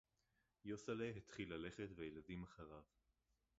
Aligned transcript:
יוֹסִי’לִי 0.65 1.13
הִתְחִיל 1.17 1.53
לָלֶכֶת 1.53 1.89
וְהַיְלָדִים 1.95 2.43
אַחֲרָיו 2.43 2.81